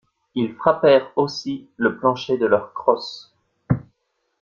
Ils 0.33 0.55
frappèrent 0.55 1.11
aussi 1.15 1.69
le 1.77 1.95
plancher 1.95 2.39
de 2.39 2.47
leurs 2.47 2.73
crosses. 2.73 3.35